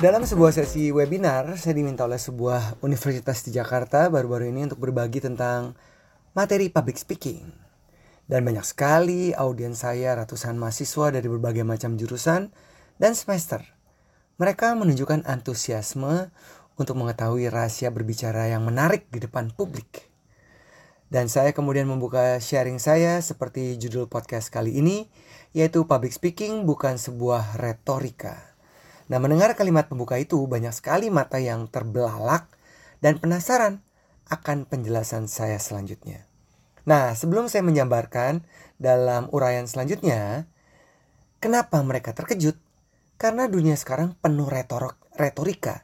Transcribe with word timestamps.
Dalam 0.00 0.24
sebuah 0.24 0.56
sesi 0.56 0.88
webinar, 0.88 1.60
saya 1.60 1.76
diminta 1.76 2.08
oleh 2.08 2.16
sebuah 2.16 2.80
universitas 2.80 3.44
di 3.44 3.52
Jakarta 3.52 4.08
baru-baru 4.08 4.48
ini 4.48 4.64
untuk 4.64 4.80
berbagi 4.80 5.20
tentang 5.20 5.76
materi 6.32 6.72
public 6.72 6.96
speaking. 6.96 7.52
Dan 8.24 8.48
banyak 8.48 8.64
sekali 8.64 9.36
audiens 9.36 9.84
saya 9.84 10.16
ratusan 10.16 10.56
mahasiswa 10.56 11.12
dari 11.12 11.28
berbagai 11.28 11.68
macam 11.68 12.00
jurusan 12.00 12.48
dan 12.96 13.12
semester. 13.12 13.60
Mereka 14.40 14.72
menunjukkan 14.72 15.28
antusiasme 15.28 16.32
untuk 16.80 16.96
mengetahui 16.96 17.52
rahasia 17.52 17.92
berbicara 17.92 18.48
yang 18.48 18.64
menarik 18.64 19.04
di 19.12 19.20
depan 19.20 19.52
publik. 19.52 20.08
Dan 21.12 21.28
saya 21.28 21.52
kemudian 21.52 21.84
membuka 21.84 22.40
sharing 22.40 22.80
saya 22.80 23.20
seperti 23.20 23.76
judul 23.76 24.08
podcast 24.08 24.48
kali 24.48 24.80
ini, 24.80 25.12
yaitu 25.52 25.84
public 25.84 26.16
speaking 26.16 26.64
bukan 26.64 26.96
sebuah 26.96 27.60
retorika. 27.60 28.50
Nah, 29.10 29.18
mendengar 29.18 29.58
kalimat 29.58 29.90
pembuka 29.90 30.14
itu 30.22 30.38
banyak 30.46 30.70
sekali 30.70 31.10
mata 31.10 31.42
yang 31.42 31.66
terbelalak 31.66 32.46
dan 33.02 33.18
penasaran 33.18 33.82
akan 34.30 34.70
penjelasan 34.70 35.26
saya 35.26 35.58
selanjutnya. 35.58 36.30
Nah, 36.86 37.18
sebelum 37.18 37.50
saya 37.50 37.66
menjabarkan 37.66 38.46
dalam 38.78 39.26
uraian 39.34 39.66
selanjutnya, 39.66 40.46
kenapa 41.42 41.82
mereka 41.82 42.14
terkejut? 42.14 42.54
Karena 43.18 43.50
dunia 43.50 43.74
sekarang 43.74 44.14
penuh 44.14 44.46
retorok, 44.46 44.96
retorika. 45.18 45.82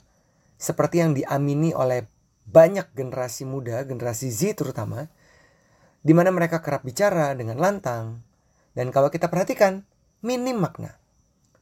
Seperti 0.57 1.03
yang 1.03 1.13
diamini 1.13 1.75
oleh 1.75 2.07
banyak 2.47 2.95
generasi 2.95 3.43
muda, 3.43 3.83
generasi 3.83 4.31
Z 4.31 4.63
terutama, 4.63 5.11
di 6.01 6.15
mana 6.15 6.31
mereka 6.31 6.63
kerap 6.63 6.87
bicara 6.87 7.35
dengan 7.35 7.59
lantang. 7.59 8.23
Dan 8.73 8.95
kalau 8.95 9.11
kita 9.11 9.27
perhatikan, 9.27 9.83
minim 10.23 10.63
makna. 10.63 10.97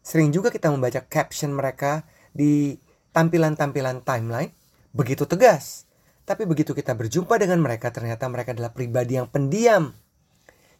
Sering 0.05 0.37
juga 0.37 0.53
kita 0.53 0.69
membaca 0.69 1.01
caption 1.01 1.57
mereka 1.57 2.05
di 2.37 2.77
tampilan-tampilan 3.17 4.05
timeline 4.05 4.53
begitu 4.93 5.25
tegas. 5.25 5.89
Tapi 6.29 6.45
begitu 6.45 6.77
kita 6.77 6.93
berjumpa 6.93 7.41
dengan 7.41 7.65
mereka 7.65 7.89
ternyata 7.89 8.29
mereka 8.29 8.53
adalah 8.53 8.77
pribadi 8.77 9.17
yang 9.17 9.33
pendiam. 9.33 9.97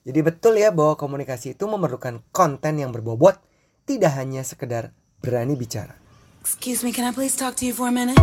Jadi 0.05 0.21
betul 0.21 0.61
ya 0.61 0.69
bahwa 0.69 1.01
komunikasi 1.01 1.57
itu 1.57 1.65
memerlukan 1.65 2.21
konten 2.37 2.77
yang 2.77 2.93
berbobot, 2.93 3.41
tidak 3.89 4.13
hanya 4.21 4.45
sekedar 4.45 4.93
berani 5.25 5.57
bicara. 5.57 5.97
Excuse 6.45 6.85
me, 6.85 6.93
can 6.93 7.09
I 7.09 7.13
please 7.17 7.33
talk 7.33 7.57
to 7.57 7.65
you 7.65 7.73
for 7.73 7.89
a 7.89 7.95
minute? 7.97 8.21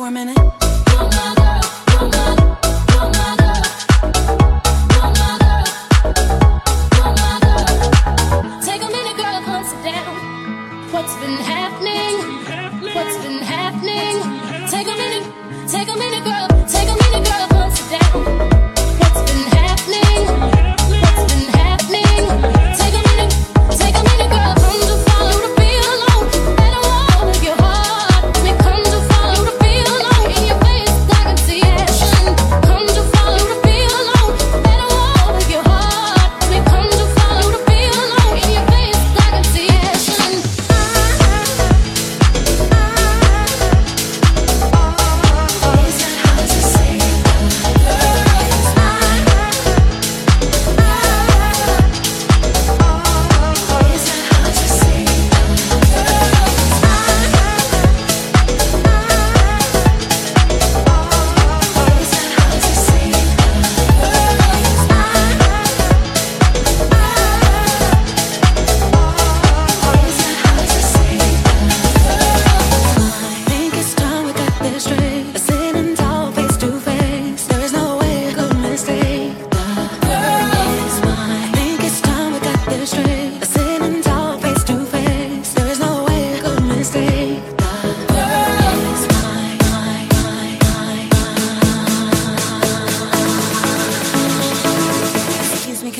For? 0.00 0.29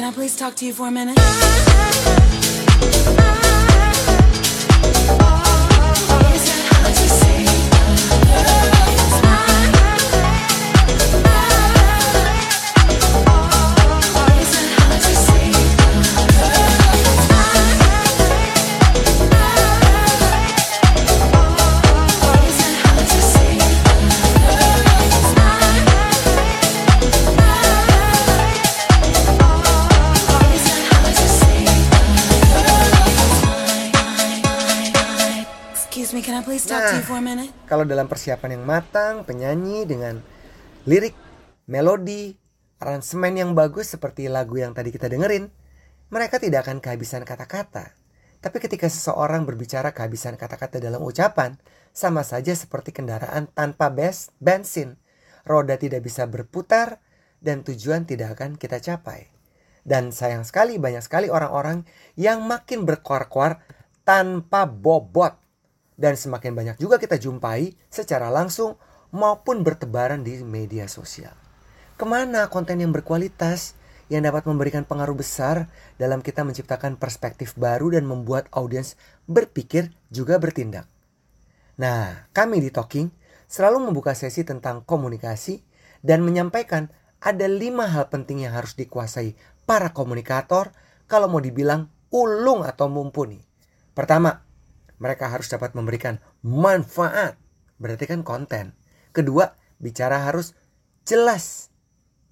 Can 0.00 0.08
I 0.08 0.14
please 0.14 0.34
talk 0.34 0.54
to 0.54 0.64
you 0.64 0.72
for 0.72 0.88
a 0.88 0.90
minute? 0.90 1.18
Kalau 37.70 37.86
dalam 37.86 38.10
persiapan 38.10 38.58
yang 38.58 38.64
matang, 38.66 39.22
penyanyi 39.22 39.86
dengan 39.86 40.18
lirik, 40.90 41.14
melodi, 41.70 42.34
aransemen 42.82 43.38
yang 43.38 43.54
bagus 43.54 43.94
seperti 43.94 44.26
lagu 44.26 44.58
yang 44.58 44.74
tadi 44.74 44.90
kita 44.90 45.06
dengerin, 45.06 45.46
mereka 46.10 46.42
tidak 46.42 46.66
akan 46.66 46.82
kehabisan 46.82 47.22
kata-kata. 47.22 47.94
Tapi 48.42 48.58
ketika 48.58 48.90
seseorang 48.90 49.46
berbicara 49.46 49.94
kehabisan 49.94 50.34
kata-kata 50.34 50.82
dalam 50.82 50.98
ucapan, 50.98 51.62
sama 51.94 52.26
saja 52.26 52.50
seperti 52.58 52.90
kendaraan 52.90 53.46
tanpa 53.54 53.86
bes 53.94 54.34
bensin. 54.42 54.98
Roda 55.46 55.78
tidak 55.78 56.02
bisa 56.02 56.26
berputar 56.26 56.98
dan 57.38 57.62
tujuan 57.62 58.02
tidak 58.02 58.34
akan 58.34 58.58
kita 58.58 58.82
capai. 58.82 59.30
Dan 59.86 60.10
sayang 60.10 60.42
sekali 60.42 60.76
banyak 60.82 61.06
sekali 61.06 61.30
orang-orang 61.30 61.86
yang 62.18 62.42
makin 62.42 62.82
berkoar-koar 62.82 63.62
tanpa 64.02 64.66
bobot. 64.66 65.38
Dan 66.00 66.16
semakin 66.16 66.56
banyak 66.56 66.76
juga 66.80 66.96
kita 66.96 67.20
jumpai 67.20 67.76
secara 67.92 68.32
langsung 68.32 68.80
maupun 69.12 69.60
bertebaran 69.60 70.24
di 70.24 70.40
media 70.40 70.88
sosial. 70.88 71.36
Ke 72.00 72.08
mana 72.08 72.48
konten 72.48 72.80
yang 72.80 72.96
berkualitas 72.96 73.76
yang 74.08 74.24
dapat 74.24 74.48
memberikan 74.48 74.82
pengaruh 74.88 75.14
besar 75.14 75.68
dalam 76.00 76.24
kita 76.24 76.40
menciptakan 76.42 76.96
perspektif 76.96 77.54
baru 77.54 77.94
dan 77.94 78.08
membuat 78.08 78.48
audiens 78.50 78.96
berpikir 79.28 79.94
juga 80.08 80.40
bertindak. 80.40 80.88
Nah, 81.78 82.26
kami 82.34 82.64
di 82.64 82.72
Talking 82.72 83.12
selalu 83.46 83.92
membuka 83.92 84.16
sesi 84.16 84.42
tentang 84.42 84.82
komunikasi 84.82 85.62
dan 86.02 86.26
menyampaikan 86.26 86.90
ada 87.20 87.46
lima 87.46 87.86
hal 87.86 88.08
penting 88.08 88.48
yang 88.48 88.56
harus 88.56 88.74
dikuasai 88.74 89.36
para 89.68 89.92
komunikator 89.92 90.72
kalau 91.06 91.28
mau 91.28 91.38
dibilang 91.38 91.86
ulung 92.10 92.66
atau 92.66 92.90
mumpuni. 92.90 93.38
Pertama, 93.94 94.42
mereka 95.00 95.32
harus 95.32 95.48
dapat 95.48 95.72
memberikan 95.72 96.20
manfaat, 96.44 97.40
berarti 97.80 98.04
kan 98.04 98.20
konten. 98.20 98.76
Kedua, 99.16 99.48
bicara 99.80 100.28
harus 100.28 100.52
jelas, 101.08 101.72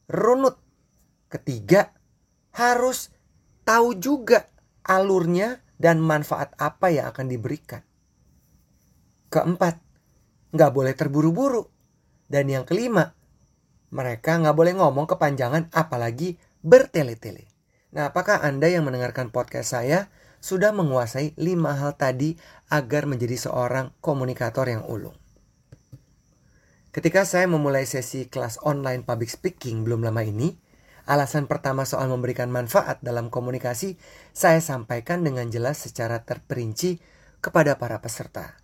runut. 0.07 0.61
Ketiga, 1.33 1.97
harus 2.53 3.13
tahu 3.65 3.97
juga 3.97 4.49
alurnya 4.85 5.65
dan 5.81 6.01
manfaat 6.01 6.53
apa 6.61 6.93
yang 6.93 7.09
akan 7.09 7.27
diberikan. 7.29 7.81
Keempat, 9.33 9.81
nggak 10.53 10.73
boleh 10.73 10.93
terburu-buru. 10.93 11.65
Dan 12.29 12.53
yang 12.53 12.69
kelima, 12.69 13.17
mereka 13.89 14.37
nggak 14.37 14.57
boleh 14.57 14.77
ngomong 14.77 15.09
kepanjangan 15.09 15.73
apalagi 15.73 16.37
bertele-tele. 16.61 17.49
Nah, 17.97 18.13
apakah 18.13 18.45
Anda 18.45 18.69
yang 18.69 18.85
mendengarkan 18.85 19.33
podcast 19.33 19.73
saya 19.73 20.13
sudah 20.39 20.71
menguasai 20.71 21.35
lima 21.39 21.75
hal 21.75 21.99
tadi 21.99 22.39
agar 22.71 23.07
menjadi 23.07 23.37
seorang 23.49 23.95
komunikator 23.99 24.67
yang 24.71 24.87
ulung? 24.87 25.15
Ketika 26.89 27.23
saya 27.29 27.47
memulai 27.47 27.85
sesi 27.85 28.27
kelas 28.27 28.59
online 28.65 29.05
public 29.07 29.31
speaking 29.31 29.87
belum 29.87 30.03
lama 30.03 30.25
ini, 30.25 30.57
alasan 31.07 31.47
pertama 31.47 31.87
soal 31.87 32.11
memberikan 32.11 32.51
manfaat 32.51 32.99
dalam 33.05 33.31
komunikasi 33.31 34.01
saya 34.35 34.59
sampaikan 34.59 35.23
dengan 35.23 35.47
jelas 35.53 35.79
secara 35.79 36.25
terperinci 36.27 36.99
kepada 37.39 37.79
para 37.79 38.03
peserta. 38.03 38.59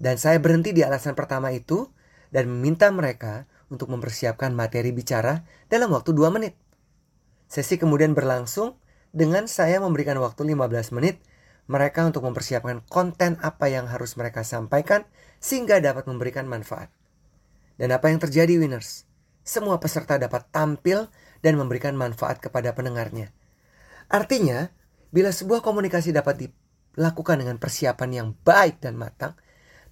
Dan 0.00 0.16
saya 0.16 0.40
berhenti 0.40 0.72
di 0.72 0.82
alasan 0.82 1.14
pertama 1.14 1.52
itu 1.52 1.90
dan 2.34 2.50
meminta 2.50 2.90
mereka 2.90 3.46
untuk 3.70 3.90
mempersiapkan 3.90 4.50
materi 4.54 4.90
bicara 4.90 5.46
dalam 5.70 5.90
waktu 5.94 6.14
2 6.14 6.34
menit. 6.34 6.54
Sesi 7.46 7.78
kemudian 7.78 8.14
berlangsung 8.14 8.80
dengan 9.14 9.46
saya 9.46 9.78
memberikan 9.78 10.18
waktu 10.18 10.42
15 10.42 10.90
menit 10.98 11.22
mereka 11.70 12.04
untuk 12.04 12.26
mempersiapkan 12.26 12.82
konten 12.90 13.38
apa 13.40 13.70
yang 13.70 13.86
harus 13.86 14.18
mereka 14.18 14.42
sampaikan 14.42 15.06
sehingga 15.38 15.78
dapat 15.78 16.04
memberikan 16.10 16.44
manfaat. 16.44 16.90
Dan 17.78 17.94
apa 17.94 18.10
yang 18.10 18.18
terjadi 18.20 18.58
winners? 18.58 19.06
Semua 19.46 19.78
peserta 19.78 20.18
dapat 20.18 20.50
tampil 20.50 21.08
dan 21.40 21.54
memberikan 21.56 21.94
manfaat 21.94 22.42
kepada 22.42 22.74
pendengarnya. 22.74 23.30
Artinya, 24.10 24.68
bila 25.14 25.30
sebuah 25.30 25.62
komunikasi 25.62 26.10
dapat 26.12 26.48
dilakukan 26.48 27.40
dengan 27.40 27.56
persiapan 27.56 28.10
yang 28.12 28.28
baik 28.44 28.82
dan 28.82 28.98
matang, 28.98 29.32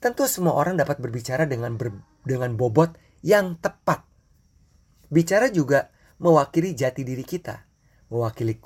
tentu 0.03 0.27
semua 0.27 0.59
orang 0.59 0.75
dapat 0.77 0.99
berbicara 0.99 1.47
dengan 1.47 1.79
ber, 1.79 1.95
dengan 2.27 2.59
bobot 2.59 2.97
yang 3.23 3.57
tepat. 3.61 4.03
Bicara 5.13 5.53
juga 5.53 5.93
mewakili 6.19 6.73
jati 6.73 7.05
diri 7.05 7.23
kita, 7.23 7.65
mewakili 8.09 8.57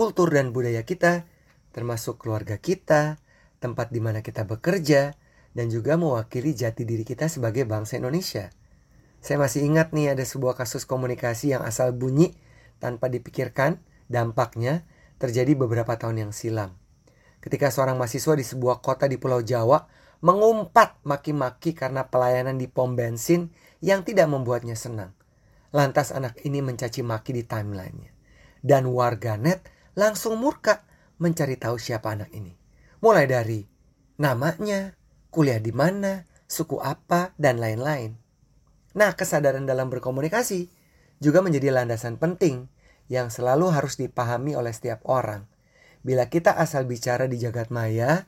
kultur 0.00 0.32
dan 0.32 0.56
budaya 0.56 0.80
kita, 0.88 1.28
termasuk 1.76 2.24
keluarga 2.24 2.56
kita, 2.56 3.20
tempat 3.60 3.92
di 3.92 4.00
mana 4.00 4.24
kita 4.24 4.48
bekerja, 4.48 5.12
dan 5.52 5.68
juga 5.68 6.00
mewakili 6.00 6.56
jati 6.56 6.88
diri 6.88 7.04
kita 7.04 7.28
sebagai 7.28 7.68
bangsa 7.68 8.00
Indonesia. 8.00 8.48
Saya 9.20 9.36
masih 9.36 9.60
ingat 9.68 9.92
nih 9.92 10.16
ada 10.16 10.24
sebuah 10.24 10.56
kasus 10.56 10.88
komunikasi 10.88 11.52
yang 11.52 11.60
asal 11.68 11.92
bunyi 11.92 12.32
tanpa 12.80 13.12
dipikirkan 13.12 13.84
dampaknya 14.08 14.88
terjadi 15.20 15.52
beberapa 15.52 15.92
tahun 16.00 16.24
yang 16.24 16.32
silam. 16.32 16.80
Ketika 17.44 17.68
seorang 17.68 18.00
mahasiswa 18.00 18.32
di 18.40 18.44
sebuah 18.48 18.80
kota 18.80 19.04
di 19.04 19.20
Pulau 19.20 19.44
Jawa 19.44 19.84
mengumpat 20.24 20.96
maki-maki 21.04 21.76
karena 21.76 22.08
pelayanan 22.08 22.56
di 22.56 22.72
pom 22.72 22.96
bensin 22.96 23.52
yang 23.84 24.00
tidak 24.08 24.32
membuatnya 24.32 24.80
senang. 24.80 25.12
Lantas 25.76 26.08
anak 26.08 26.40
ini 26.48 26.64
mencaci 26.64 27.04
maki 27.04 27.36
di 27.36 27.44
timelinenya. 27.44 28.16
Dan 28.64 28.88
warganet 28.88 29.79
langsung 29.94 30.38
murka 30.38 30.84
mencari 31.20 31.56
tahu 31.60 31.76
siapa 31.76 32.14
anak 32.14 32.30
ini. 32.32 32.54
Mulai 33.00 33.24
dari 33.28 33.60
namanya, 34.20 34.94
kuliah 35.32 35.58
di 35.58 35.72
mana, 35.72 36.28
suku 36.44 36.82
apa, 36.82 37.32
dan 37.40 37.62
lain-lain. 37.62 38.18
Nah, 38.96 39.14
kesadaran 39.14 39.64
dalam 39.64 39.88
berkomunikasi 39.88 40.68
juga 41.22 41.40
menjadi 41.40 41.70
landasan 41.70 42.18
penting 42.18 42.66
yang 43.10 43.30
selalu 43.30 43.70
harus 43.70 43.96
dipahami 44.00 44.58
oleh 44.58 44.74
setiap 44.74 45.02
orang. 45.06 45.46
Bila 46.00 46.32
kita 46.32 46.56
asal 46.56 46.88
bicara 46.88 47.28
di 47.28 47.36
jagat 47.36 47.68
maya, 47.68 48.24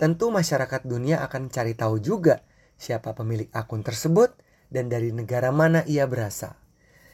tentu 0.00 0.32
masyarakat 0.32 0.88
dunia 0.88 1.20
akan 1.20 1.52
cari 1.52 1.76
tahu 1.76 2.00
juga 2.00 2.40
siapa 2.80 3.12
pemilik 3.12 3.52
akun 3.52 3.84
tersebut 3.84 4.32
dan 4.72 4.88
dari 4.88 5.12
negara 5.12 5.52
mana 5.52 5.84
ia 5.84 6.08
berasal. 6.08 6.56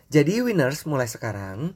Jadi 0.06 0.38
winners 0.38 0.86
mulai 0.86 1.10
sekarang, 1.10 1.74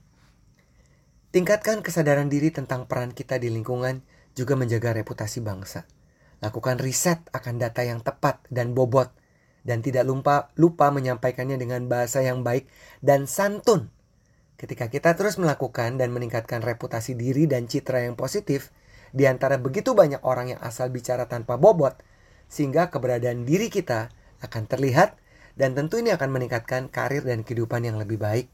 tingkatkan 1.31 1.87
kesadaran 1.87 2.27
diri 2.27 2.51
tentang 2.51 2.91
peran 2.91 3.15
kita 3.15 3.39
di 3.39 3.51
lingkungan 3.51 4.03
juga 4.35 4.55
menjaga 4.59 4.95
reputasi 4.95 5.43
bangsa. 5.43 5.87
Lakukan 6.43 6.83
riset 6.83 7.23
akan 7.31 7.61
data 7.61 7.83
yang 7.87 8.03
tepat 8.03 8.43
dan 8.51 8.75
bobot 8.75 9.13
dan 9.63 9.85
tidak 9.85 10.09
lupa 10.09 10.49
lupa 10.57 10.89
menyampaikannya 10.89 11.61
dengan 11.61 11.87
bahasa 11.87 12.25
yang 12.25 12.41
baik 12.43 12.67
dan 13.05 13.29
santun. 13.29 13.93
Ketika 14.57 14.93
kita 14.93 15.17
terus 15.17 15.41
melakukan 15.41 15.97
dan 15.97 16.13
meningkatkan 16.13 16.61
reputasi 16.61 17.17
diri 17.17 17.49
dan 17.49 17.65
citra 17.65 18.05
yang 18.05 18.17
positif 18.17 18.73
di 19.11 19.25
antara 19.25 19.57
begitu 19.57 19.97
banyak 19.97 20.23
orang 20.23 20.55
yang 20.57 20.61
asal 20.61 20.93
bicara 20.93 21.27
tanpa 21.27 21.57
bobot, 21.57 21.97
sehingga 22.47 22.93
keberadaan 22.93 23.49
diri 23.49 23.73
kita 23.73 24.13
akan 24.45 24.69
terlihat 24.69 25.17
dan 25.57 25.75
tentu 25.75 25.99
ini 25.99 26.13
akan 26.15 26.31
meningkatkan 26.31 26.93
karir 26.93 27.25
dan 27.25 27.43
kehidupan 27.43 27.85
yang 27.85 27.97
lebih 27.97 28.21
baik. 28.21 28.49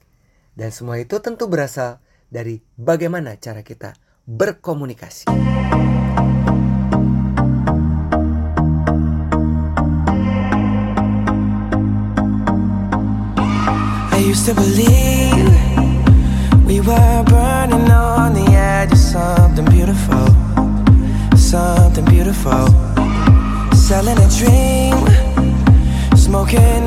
Dan 0.57 0.73
semua 0.73 0.97
itu 0.97 1.21
tentu 1.21 1.47
berasal 1.51 2.01
dari 2.27 2.61
bagaimana 2.77 3.39
cara 3.39 3.63
kita 3.63 3.95
berkomunikasi. 4.27 5.31
I 14.17 14.19
used 14.25 14.47
to 14.47 14.55
believe 14.55 15.53
we 16.67 16.81
were 16.81 17.23
burning 17.29 17.91
on 17.91 18.35
the 18.35 18.47
edge 18.57 18.93
of 18.93 18.99
something 18.99 19.67
beautiful, 19.67 20.27
something 21.37 22.05
beautiful. 22.07 22.67
Selling 23.87 24.19
a 24.19 24.29
dream, 24.35 24.99
smoking 26.17 26.86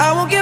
I 0.00 0.12
won't 0.12 0.30
get. 0.30 0.39